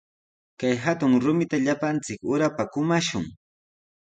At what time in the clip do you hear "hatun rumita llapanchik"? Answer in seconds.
0.83-2.19